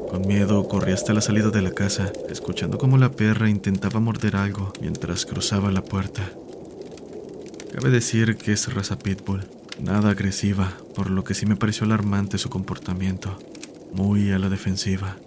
Con 0.10 0.27
miedo 0.27 0.68
corrí 0.68 0.94
hasta 0.94 1.13
la 1.13 1.22
salida 1.22 1.50
de 1.50 1.62
la 1.62 1.72
casa, 1.72 2.12
escuchando 2.30 2.77
cómo 2.77 2.98
la 2.98 3.12
perra 3.12 3.50
intentaba 3.50 4.00
morder 4.00 4.38
algo 4.38 4.72
mientras 4.82 5.25
cruzaba 5.25 5.72
la 5.72 5.84
puerta. 5.84 6.32
Cabe 7.74 7.89
decir 7.89 8.38
que 8.38 8.53
es 8.53 8.74
raza 8.74 8.98
pitbull, 8.98 9.46
nada 9.82 10.12
agresiva, 10.12 10.77
por 10.96 11.10
lo 11.10 11.24
que 11.24 11.34
sí 11.34 11.46
me 11.46 11.56
pareció 11.56 11.86
alarmante 11.86 12.38
su 12.38 12.50
comportamiento, 12.50 13.38
muy 13.93 14.31
a 14.31 14.39
la 14.39 14.50
defensiva. 14.50 15.17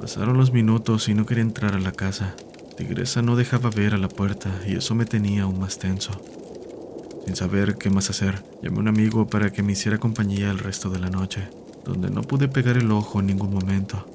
Pasaron 0.00 0.36
los 0.36 0.52
minutos 0.52 1.08
y 1.08 1.14
no 1.14 1.26
quería 1.26 1.42
entrar 1.42 1.74
a 1.74 1.80
la 1.80 1.92
casa, 1.92 2.34
tigresa 2.76 3.22
no 3.22 3.36
dejaba 3.36 3.70
ver 3.70 3.94
a 3.94 3.98
la 3.98 4.08
puerta 4.08 4.50
y 4.66 4.76
eso 4.76 4.94
me 4.94 5.04
tenía 5.04 5.42
aún 5.42 5.58
más 5.58 5.78
tenso. 5.78 6.12
Sin 7.26 7.36
saber 7.36 7.76
qué 7.76 7.90
más 7.90 8.08
hacer, 8.08 8.42
llamé 8.62 8.78
a 8.78 8.80
un 8.80 8.88
amigo 8.88 9.26
para 9.26 9.50
que 9.50 9.62
me 9.62 9.72
hiciera 9.72 9.98
compañía 9.98 10.50
el 10.50 10.58
resto 10.58 10.88
de 10.88 10.98
la 10.98 11.10
noche, 11.10 11.48
donde 11.84 12.10
no 12.10 12.22
pude 12.22 12.48
pegar 12.48 12.76
el 12.76 12.90
ojo 12.90 13.20
en 13.20 13.26
ningún 13.26 13.52
momento. 13.52 14.06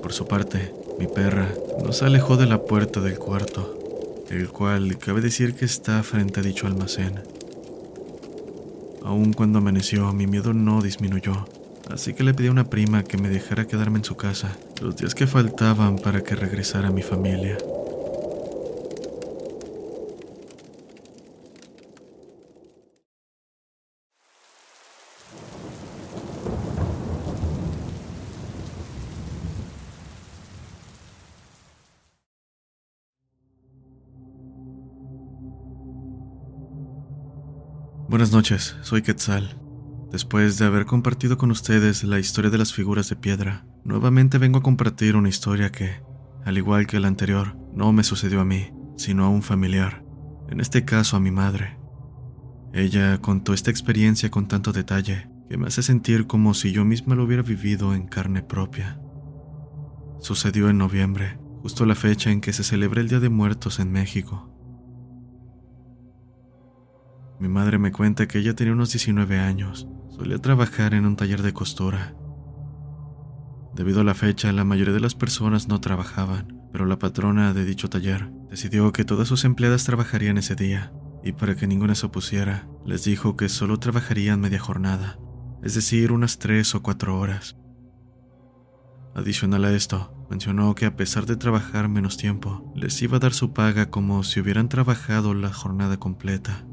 Por 0.00 0.12
su 0.12 0.26
parte, 0.26 0.72
mi 0.98 1.06
perra 1.06 1.52
no 1.84 1.92
se 1.92 2.04
alejó 2.04 2.36
de 2.36 2.46
la 2.46 2.62
puerta 2.62 3.00
del 3.00 3.18
cuarto, 3.18 3.78
el 4.30 4.48
cual 4.48 4.96
cabe 4.98 5.20
decir 5.20 5.54
que 5.54 5.64
está 5.64 6.02
frente 6.02 6.40
a 6.40 6.42
dicho 6.42 6.66
almacén. 6.66 7.31
Aun 9.04 9.32
cuando 9.32 9.58
amaneció, 9.58 10.12
mi 10.12 10.26
miedo 10.26 10.52
no 10.52 10.80
disminuyó, 10.80 11.46
así 11.90 12.14
que 12.14 12.22
le 12.22 12.34
pedí 12.34 12.48
a 12.48 12.52
una 12.52 12.70
prima 12.70 13.02
que 13.02 13.18
me 13.18 13.28
dejara 13.28 13.66
quedarme 13.66 13.98
en 13.98 14.04
su 14.04 14.16
casa 14.16 14.56
los 14.80 14.96
días 14.96 15.14
que 15.14 15.26
faltaban 15.26 15.96
para 15.96 16.22
que 16.22 16.36
regresara 16.36 16.90
mi 16.90 17.02
familia. 17.02 17.58
Buenas 38.12 38.30
noches, 38.30 38.76
soy 38.82 39.00
Quetzal. 39.00 39.58
Después 40.10 40.58
de 40.58 40.66
haber 40.66 40.84
compartido 40.84 41.38
con 41.38 41.50
ustedes 41.50 42.04
la 42.04 42.18
historia 42.18 42.50
de 42.50 42.58
las 42.58 42.74
figuras 42.74 43.08
de 43.08 43.16
piedra, 43.16 43.64
nuevamente 43.84 44.36
vengo 44.36 44.58
a 44.58 44.62
compartir 44.62 45.16
una 45.16 45.30
historia 45.30 45.72
que, 45.72 46.02
al 46.44 46.58
igual 46.58 46.86
que 46.86 47.00
la 47.00 47.08
anterior, 47.08 47.56
no 47.72 47.90
me 47.94 48.04
sucedió 48.04 48.42
a 48.42 48.44
mí, 48.44 48.70
sino 48.98 49.24
a 49.24 49.30
un 49.30 49.40
familiar, 49.40 50.04
en 50.50 50.60
este 50.60 50.84
caso 50.84 51.16
a 51.16 51.20
mi 51.20 51.30
madre. 51.30 51.78
Ella 52.74 53.16
contó 53.22 53.54
esta 53.54 53.70
experiencia 53.70 54.30
con 54.30 54.46
tanto 54.46 54.72
detalle 54.72 55.30
que 55.48 55.56
me 55.56 55.68
hace 55.68 55.82
sentir 55.82 56.26
como 56.26 56.52
si 56.52 56.70
yo 56.70 56.84
misma 56.84 57.14
lo 57.14 57.24
hubiera 57.24 57.42
vivido 57.42 57.94
en 57.94 58.08
carne 58.08 58.42
propia. 58.42 59.00
Sucedió 60.20 60.68
en 60.68 60.76
noviembre, 60.76 61.38
justo 61.62 61.86
la 61.86 61.94
fecha 61.94 62.30
en 62.30 62.42
que 62.42 62.52
se 62.52 62.62
celebra 62.62 63.00
el 63.00 63.08
Día 63.08 63.20
de 63.20 63.30
Muertos 63.30 63.80
en 63.80 63.90
México. 63.90 64.50
Mi 67.42 67.48
madre 67.48 67.76
me 67.76 67.90
cuenta 67.90 68.28
que 68.28 68.38
ella 68.38 68.54
tenía 68.54 68.72
unos 68.72 68.92
19 68.92 69.40
años. 69.40 69.88
Solía 70.10 70.38
trabajar 70.38 70.94
en 70.94 71.06
un 71.06 71.16
taller 71.16 71.42
de 71.42 71.52
costura. 71.52 72.14
Debido 73.74 74.02
a 74.02 74.04
la 74.04 74.14
fecha, 74.14 74.52
la 74.52 74.62
mayoría 74.62 74.94
de 74.94 75.00
las 75.00 75.16
personas 75.16 75.66
no 75.66 75.80
trabajaban, 75.80 76.62
pero 76.70 76.86
la 76.86 77.00
patrona 77.00 77.52
de 77.52 77.64
dicho 77.64 77.90
taller 77.90 78.30
decidió 78.48 78.92
que 78.92 79.04
todas 79.04 79.26
sus 79.26 79.44
empleadas 79.44 79.82
trabajarían 79.82 80.38
ese 80.38 80.54
día, 80.54 80.92
y 81.24 81.32
para 81.32 81.56
que 81.56 81.66
ninguna 81.66 81.96
se 81.96 82.06
opusiera, 82.06 82.68
les 82.86 83.02
dijo 83.02 83.36
que 83.36 83.48
solo 83.48 83.80
trabajarían 83.80 84.40
media 84.40 84.60
jornada, 84.60 85.18
es 85.64 85.74
decir, 85.74 86.12
unas 86.12 86.38
tres 86.38 86.76
o 86.76 86.82
cuatro 86.84 87.18
horas. 87.18 87.56
Adicional 89.16 89.64
a 89.64 89.72
esto, 89.72 90.14
mencionó 90.30 90.76
que 90.76 90.86
a 90.86 90.94
pesar 90.94 91.26
de 91.26 91.34
trabajar 91.34 91.88
menos 91.88 92.16
tiempo, 92.18 92.72
les 92.76 93.02
iba 93.02 93.16
a 93.16 93.20
dar 93.20 93.32
su 93.32 93.52
paga 93.52 93.90
como 93.90 94.22
si 94.22 94.38
hubieran 94.38 94.68
trabajado 94.68 95.34
la 95.34 95.52
jornada 95.52 95.96
completa. 95.96 96.64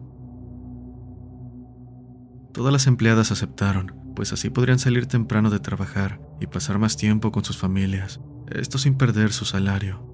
Todas 2.60 2.74
las 2.74 2.88
empleadas 2.88 3.32
aceptaron, 3.32 3.96
pues 4.18 4.34
así 4.34 4.50
podrían 4.50 4.80
salir 4.80 5.06
temprano 5.06 5.50
de 5.50 5.62
trabajar 5.62 6.20
y 6.42 6.48
pasar 6.48 6.78
más 6.78 6.98
tiempo 6.98 7.32
con 7.32 7.46
sus 7.46 7.56
familias, 7.58 8.20
esto 8.52 8.78
sin 8.78 8.96
perder 8.96 9.32
su 9.32 9.46
salario. 9.46 10.06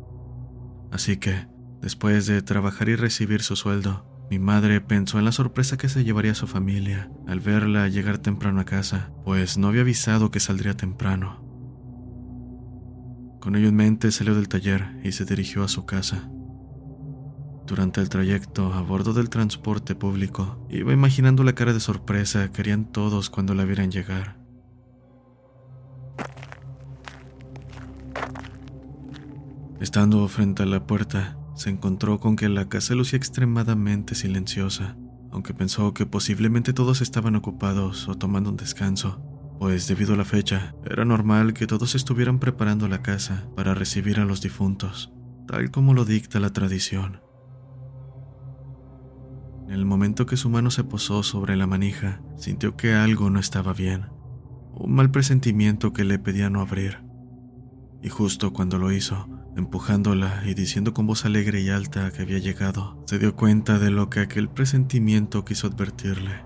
Así 0.92 1.18
que, 1.18 1.48
después 1.82 2.28
de 2.28 2.44
trabajar 2.44 2.88
y 2.88 2.98
recibir 2.98 3.42
su 3.42 3.56
sueldo, 3.56 4.06
mi 4.30 4.38
madre 4.38 4.80
pensó 4.80 5.18
en 5.18 5.26
la 5.26 5.32
sorpresa 5.32 5.76
que 5.78 5.90
se 5.90 6.04
llevaría 6.04 6.34
a 6.34 6.36
su 6.36 6.46
familia 6.46 7.10
al 7.26 7.40
verla 7.40 7.88
llegar 7.88 8.20
temprano 8.20 8.62
a 8.62 8.66
casa, 8.66 9.10
pues 9.24 9.58
no 9.58 9.70
había 9.70 9.82
avisado 9.82 10.30
que 10.30 10.40
saldría 10.40 10.78
temprano. 10.78 11.42
Con 13.42 13.56
ello 13.56 13.70
en 13.70 13.76
mente 13.76 14.12
salió 14.12 14.36
del 14.36 14.50
taller 14.50 15.00
y 15.04 15.14
se 15.14 15.26
dirigió 15.26 15.64
a 15.64 15.68
su 15.68 15.88
casa. 15.88 16.30
Durante 17.66 18.00
el 18.00 18.10
trayecto 18.10 18.74
a 18.74 18.82
bordo 18.82 19.14
del 19.14 19.30
transporte 19.30 19.96
público, 19.96 20.60
iba 20.70 20.94
imaginando 20.94 21.44
la 21.44 21.54
cara 21.54 21.74
de 21.74 21.80
sorpresa 21.80 22.52
que 22.52 22.62
harían 22.62 22.86
todos 22.92 23.32
cuando 23.32 23.56
la 23.56 23.66
vieran 23.66 23.92
llegar. 23.92 24.38
Estando 29.82 30.28
frente 30.28 30.64
a 30.64 30.68
la 30.68 30.86
puerta, 30.86 31.38
se 31.56 31.72
encontró 31.72 32.20
con 32.20 32.36
que 32.36 32.50
la 32.50 32.70
casa 32.70 32.94
lucía 32.94 33.18
extremadamente 33.18 34.14
silenciosa, 34.14 34.96
aunque 35.32 35.54
pensó 35.54 35.94
que 35.94 36.06
posiblemente 36.06 36.72
todos 36.72 37.02
estaban 37.02 37.36
ocupados 37.36 38.08
o 38.08 38.16
tomando 38.16 38.52
un 38.52 38.58
descanso, 38.58 39.22
pues 39.60 39.88
debido 39.88 40.14
a 40.14 40.18
la 40.18 40.26
fecha, 40.26 40.76
era 40.86 41.04
normal 41.04 41.54
que 41.54 41.66
todos 41.66 41.96
estuvieran 41.96 42.40
preparando 42.40 42.88
la 42.88 43.02
casa 43.02 43.48
para 43.56 43.74
recibir 43.74 44.20
a 44.20 44.26
los 44.26 44.42
difuntos, 44.42 45.12
tal 45.48 45.72
como 45.72 45.94
lo 45.94 46.06
dicta 46.06 46.40
la 46.40 46.54
tradición. 46.54 47.25
En 49.68 49.74
el 49.74 49.86
momento 49.86 50.28
que 50.28 50.38
su 50.38 50.50
mano 50.50 50.70
se 50.70 50.84
posó 50.84 51.24
sobre 51.24 51.56
la 51.56 51.66
manija, 51.66 52.22
sintió 52.38 52.78
que 52.78 52.94
algo 52.94 53.32
no 53.32 53.40
estaba 53.40 53.74
bien, 53.74 54.06
un 54.76 54.94
mal 54.94 55.10
presentimiento 55.10 55.92
que 55.92 56.04
le 56.04 56.20
pedía 56.20 56.52
no 56.52 56.62
abrir. 56.62 57.00
Y 58.04 58.10
justo 58.10 58.54
cuando 58.54 58.78
lo 58.78 58.92
hizo, 58.92 59.28
empujándola 59.58 60.44
y 60.46 60.54
diciendo 60.54 60.94
con 60.94 61.08
voz 61.08 61.26
alegre 61.26 61.62
y 61.62 61.70
alta 61.70 62.12
que 62.12 62.22
había 62.22 62.38
llegado, 62.38 63.04
se 63.08 63.18
dio 63.18 63.36
cuenta 63.36 63.80
de 63.80 63.90
lo 63.90 64.12
que 64.12 64.20
aquel 64.20 64.50
presentimiento 64.50 65.46
quiso 65.46 65.66
advertirle. 65.66 66.44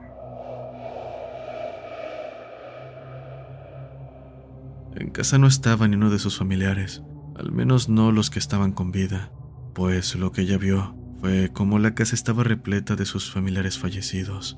En 4.95 5.10
casa 5.12 5.38
no 5.38 5.47
estaba 5.47 5.89
ni 5.89 5.97
uno 5.97 6.10
de 6.10 6.19
sus 6.19 6.38
familiares, 6.38 7.03
al 7.36 7.51
menos 7.51 7.89
no 7.89 8.13
los 8.13 8.29
que 8.29 8.39
estaban 8.39 8.71
con 8.71 8.91
vida, 8.91 9.32
pues 9.73 10.15
lo 10.15 10.32
que 10.32 10.41
ella 10.41 10.58
vio 10.58 10.98
fue 11.19 11.49
como 11.51 11.79
la 11.79 11.95
casa 11.95 12.15
estaba 12.15 12.43
repleta 12.43 12.95
de 12.95 13.05
sus 13.05 13.32
familiares 13.32 13.77
fallecidos. 13.77 14.58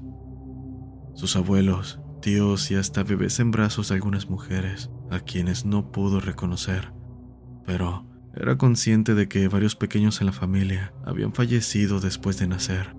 Sus 1.15 1.35
abuelos, 1.35 1.99
tíos 2.21 2.69
y 2.69 2.75
hasta 2.75 3.03
bebés 3.03 3.39
en 3.39 3.51
brazos 3.51 3.89
de 3.89 3.95
algunas 3.95 4.29
mujeres, 4.29 4.91
a 5.09 5.19
quienes 5.19 5.65
no 5.65 5.91
pudo 5.91 6.19
reconocer. 6.19 6.93
Pero 7.65 8.05
era 8.35 8.57
consciente 8.57 9.15
de 9.15 9.27
que 9.27 9.47
varios 9.47 9.75
pequeños 9.75 10.21
en 10.21 10.27
la 10.27 10.33
familia 10.33 10.93
habían 11.03 11.33
fallecido 11.33 11.99
después 11.99 12.37
de 12.37 12.47
nacer. 12.47 12.95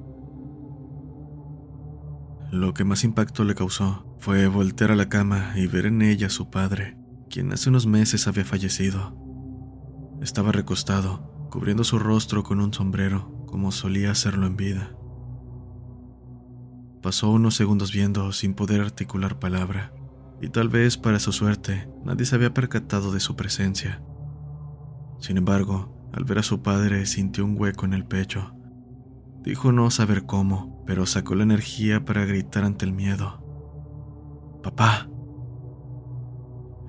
Lo 2.50 2.74
que 2.74 2.84
más 2.84 3.04
impacto 3.04 3.44
le 3.44 3.54
causó 3.54 4.16
fue 4.18 4.46
voltear 4.48 4.90
a 4.90 4.96
la 4.96 5.08
cama 5.08 5.52
y 5.56 5.68
ver 5.68 5.86
en 5.86 6.02
ella 6.02 6.26
a 6.26 6.30
su 6.30 6.50
padre, 6.50 6.98
quien 7.30 7.52
hace 7.52 7.70
unos 7.70 7.86
meses 7.86 8.26
había 8.26 8.44
fallecido. 8.44 9.16
Estaba 10.20 10.52
recostado, 10.52 11.48
cubriendo 11.50 11.84
su 11.84 11.98
rostro 11.98 12.42
con 12.42 12.60
un 12.60 12.74
sombrero 12.74 13.41
como 13.52 13.70
solía 13.70 14.10
hacerlo 14.10 14.46
en 14.46 14.56
vida. 14.56 14.96
Pasó 17.02 17.30
unos 17.30 17.54
segundos 17.54 17.92
viendo 17.92 18.32
sin 18.32 18.54
poder 18.54 18.80
articular 18.80 19.38
palabra, 19.38 19.92
y 20.40 20.48
tal 20.48 20.70
vez 20.70 20.96
para 20.96 21.18
su 21.18 21.32
suerte 21.32 21.86
nadie 22.02 22.24
se 22.24 22.34
había 22.34 22.54
percatado 22.54 23.12
de 23.12 23.20
su 23.20 23.36
presencia. 23.36 24.02
Sin 25.18 25.36
embargo, 25.36 26.08
al 26.14 26.24
ver 26.24 26.38
a 26.38 26.42
su 26.42 26.62
padre 26.62 27.04
sintió 27.04 27.44
un 27.44 27.60
hueco 27.60 27.84
en 27.84 27.92
el 27.92 28.06
pecho. 28.06 28.54
Dijo 29.42 29.70
no 29.70 29.90
saber 29.90 30.24
cómo, 30.24 30.82
pero 30.86 31.04
sacó 31.04 31.34
la 31.34 31.42
energía 31.42 32.06
para 32.06 32.24
gritar 32.24 32.64
ante 32.64 32.86
el 32.86 32.94
miedo. 32.94 33.38
Papá. 34.62 35.10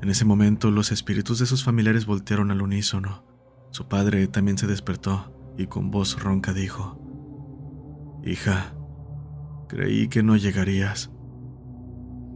En 0.02 0.10
ese 0.10 0.24
momento 0.24 0.72
los 0.72 0.94
espíritus 0.94 1.40
de 1.40 1.46
sus 1.46 1.62
familiares 1.62 2.06
voltearon 2.06 2.52
al 2.52 2.62
unísono. 2.62 3.26
Su 3.72 3.90
padre 3.90 4.28
también 4.28 4.58
se 4.58 4.68
despertó 4.68 5.33
y 5.58 5.68
con 5.68 5.92
voz 5.92 6.22
ronca 6.22 6.54
dijo, 6.54 7.00
Hija, 8.24 8.74
creí 9.68 10.08
que 10.08 10.24
no 10.24 10.36
llegarías. 10.38 11.12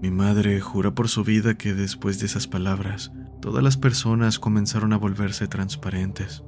Mi 0.01 0.11
madre 0.11 0.59
jura 0.61 0.93
por 0.93 1.09
su 1.09 1.23
vida 1.23 1.55
que 1.55 1.73
después 1.73 2.19
de 2.19 2.27
esas 2.27 2.47
palabras, 2.47 3.11
todas 3.41 3.63
las 3.63 3.77
personas 3.77 4.37
comenzaron 4.37 4.93
a 4.93 4.97
volverse 4.97 5.47
transparentes. 5.47 6.43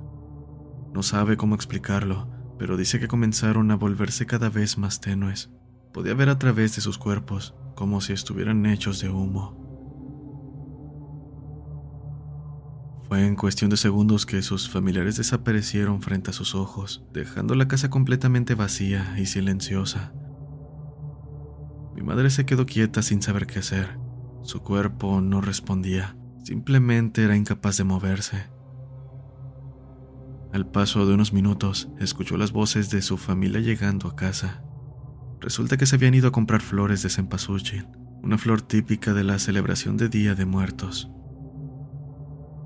No 0.94 1.04
sabe 1.04 1.38
cómo 1.38 1.56
explicarlo, 1.56 2.30
pero 2.58 2.78
dice 2.78 3.00
que 3.00 3.08
comenzaron 3.08 3.72
a 3.72 3.76
volverse 3.76 4.26
cada 4.26 4.50
vez 4.50 4.78
más 4.78 5.00
tenues. 5.00 5.50
Podía 5.94 6.14
ver 6.14 6.30
a 6.30 6.38
través 6.38 6.76
de 6.76 6.82
sus 6.82 6.98
cuerpos, 6.98 7.56
como 7.76 8.02
si 8.02 8.14
estuvieran 8.14 8.66
hechos 8.66 9.00
de 9.00 9.10
humo. 9.10 9.69
Fue 13.10 13.26
en 13.26 13.36
cuestión 13.36 13.72
de 13.72 13.78
segundos 13.78 14.28
que 14.28 14.44
sus 14.44 14.70
familiares 14.70 15.18
desaparecieron 15.18 16.04
frente 16.04 16.30
a 16.30 16.34
sus 16.34 16.54
ojos, 16.54 17.04
dejando 17.12 17.56
la 17.56 17.68
casa 17.68 17.90
completamente 17.90 18.54
vacía 18.54 19.16
y 19.18 19.26
silenciosa. 19.26 20.14
Mi 21.96 22.04
madre 22.04 22.30
se 22.30 22.46
quedó 22.46 22.68
quieta 22.68 23.02
sin 23.02 23.24
saber 23.24 23.48
qué 23.48 23.60
hacer. 23.60 23.98
Su 24.44 24.62
cuerpo 24.62 25.22
no 25.22 25.42
respondía, 25.42 26.16
simplemente 26.44 27.24
era 27.24 27.36
incapaz 27.36 27.78
de 27.78 27.84
moverse. 27.84 28.46
Al 30.54 30.70
paso 30.70 31.08
de 31.08 31.16
unos 31.16 31.34
minutos, 31.34 31.90
escuchó 32.00 32.38
las 32.38 32.52
voces 32.52 32.92
de 32.92 33.02
su 33.02 33.18
familia 33.18 33.60
llegando 33.60 34.08
a 34.08 34.16
casa. 34.16 34.64
Resulta 35.42 35.78
que 35.78 35.88
se 35.88 35.96
habían 35.96 36.14
ido 36.14 36.28
a 36.28 36.32
comprar 36.32 36.62
flores 36.62 37.02
de 37.02 37.10
cempasúchil, 37.10 37.88
una 38.22 38.38
flor 38.38 38.62
típica 38.62 39.16
de 39.16 39.24
la 39.24 39.40
celebración 39.40 39.98
de 39.98 40.10
Día 40.10 40.36
de 40.36 40.46
Muertos. 40.46 41.10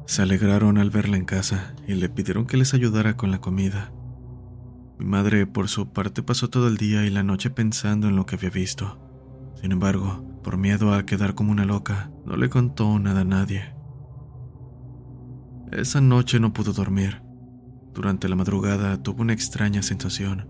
Se 0.05 0.21
alegraron 0.21 0.77
al 0.77 0.89
verla 0.89 1.17
en 1.17 1.25
casa 1.25 1.75
y 1.87 1.93
le 1.95 2.09
pidieron 2.09 2.45
que 2.45 2.57
les 2.57 2.73
ayudara 2.73 3.15
con 3.15 3.31
la 3.31 3.39
comida. 3.39 3.91
Mi 4.99 5.05
madre, 5.05 5.47
por 5.47 5.69
su 5.69 5.91
parte, 5.91 6.23
pasó 6.23 6.49
todo 6.49 6.67
el 6.67 6.77
día 6.77 7.05
y 7.05 7.09
la 7.09 7.23
noche 7.23 7.49
pensando 7.49 8.07
en 8.07 8.15
lo 8.15 8.25
que 8.25 8.35
había 8.35 8.49
visto. 8.49 8.99
Sin 9.59 9.71
embargo, 9.71 10.39
por 10.43 10.57
miedo 10.57 10.93
a 10.93 11.05
quedar 11.05 11.35
como 11.35 11.51
una 11.51 11.65
loca, 11.65 12.11
no 12.25 12.35
le 12.35 12.49
contó 12.49 12.99
nada 12.99 13.21
a 13.21 13.25
nadie. 13.25 13.73
Esa 15.71 16.01
noche 16.01 16.39
no 16.39 16.53
pudo 16.53 16.73
dormir. 16.73 17.21
Durante 17.93 18.27
la 18.27 18.35
madrugada 18.35 19.01
tuvo 19.01 19.21
una 19.21 19.33
extraña 19.33 19.81
sensación. 19.81 20.49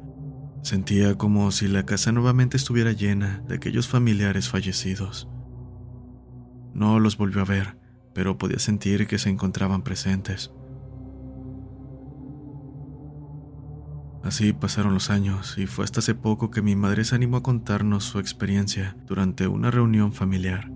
Sentía 0.63 1.15
como 1.15 1.51
si 1.51 1.67
la 1.67 1.85
casa 1.85 2.11
nuevamente 2.11 2.57
estuviera 2.57 2.91
llena 2.91 3.43
de 3.47 3.55
aquellos 3.55 3.87
familiares 3.87 4.49
fallecidos. 4.49 5.29
No 6.73 6.99
los 6.99 7.17
volvió 7.17 7.41
a 7.41 7.45
ver, 7.45 7.77
pero 8.13 8.37
podía 8.37 8.59
sentir 8.59 9.07
que 9.07 9.17
se 9.17 9.29
encontraban 9.29 9.81
presentes. 9.81 10.51
Así 14.23 14.53
pasaron 14.53 14.93
los 14.93 15.09
años 15.09 15.57
y 15.57 15.67
fue 15.67 15.83
hasta 15.83 15.99
hace 15.99 16.15
poco 16.15 16.49
que 16.49 16.61
mi 16.61 16.75
madre 16.77 17.03
se 17.03 17.13
animó 17.13 17.37
a 17.37 17.43
contarnos 17.43 18.05
su 18.05 18.19
experiencia 18.19 18.95
durante 19.05 19.47
una 19.47 19.69
reunión 19.69 20.13
familiar. 20.13 20.71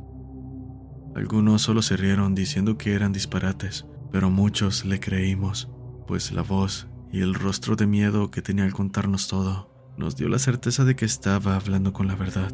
Algunos 1.16 1.62
solo 1.62 1.82
se 1.82 1.96
rieron 1.96 2.36
diciendo 2.36 2.78
que 2.78 2.94
eran 2.94 3.14
disparates, 3.14 3.86
pero 4.12 4.30
muchos 4.30 4.84
le 4.84 5.00
creímos, 5.00 5.70
pues 6.08 6.32
la 6.34 6.42
voz 6.42 6.88
y 7.12 7.22
el 7.22 7.34
rostro 7.34 7.76
de 7.76 7.88
miedo 7.88 8.32
que 8.32 8.42
tenía 8.42 8.66
al 8.66 8.74
contarnos 8.74 9.28
todo 9.28 9.74
nos 9.98 10.16
dio 10.16 10.28
la 10.30 10.40
certeza 10.40 10.84
de 10.84 10.96
que 10.96 11.06
estaba 11.06 11.56
hablando 11.56 11.94
con 11.94 12.08
la 12.08 12.16
verdad. 12.16 12.52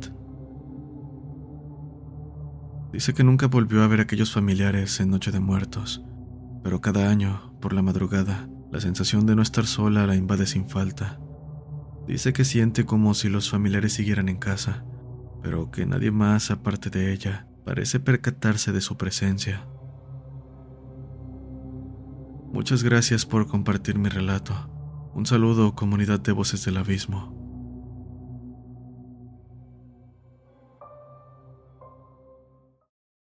Dice 2.94 3.16
que 3.16 3.24
nunca 3.24 3.48
volvió 3.48 3.82
a 3.82 3.88
ver 3.88 4.00
a 4.00 4.04
aquellos 4.04 4.32
familiares 4.32 5.00
en 5.00 5.10
Noche 5.10 5.32
de 5.32 5.40
Muertos, 5.40 6.06
pero 6.64 6.80
cada 6.80 7.10
año, 7.10 7.58
por 7.60 7.74
la 7.74 7.82
madrugada, 7.82 8.48
la 8.72 8.80
sensación 8.80 9.26
de 9.26 9.36
no 9.36 9.42
estar 9.42 9.66
sola 9.66 10.06
la 10.06 10.16
invade 10.16 10.46
sin 10.46 10.70
falta. 10.70 11.20
Dice 12.08 12.34
que 12.34 12.46
siente 12.46 12.86
como 12.86 13.16
si 13.16 13.30
los 13.30 13.50
familiares 13.50 13.94
siguieran 13.94 14.30
en 14.30 14.38
casa, 14.38 14.86
pero 15.42 15.72
que 15.72 15.88
nadie 15.88 16.12
más 16.12 16.52
aparte 16.52 16.92
de 16.92 17.12
ella 17.12 17.48
parece 17.66 18.00
percatarse 18.00 18.72
de 18.72 18.82
su 18.82 18.96
presencia. 18.96 19.66
Muchas 22.52 22.84
gracias 22.84 23.26
por 23.26 23.48
compartir 23.48 23.98
mi 23.98 24.10
relato. 24.10 24.54
Un 25.16 25.26
saludo 25.26 25.74
comunidad 25.74 26.20
de 26.20 26.32
voces 26.32 26.64
del 26.64 26.78
abismo. 26.78 27.43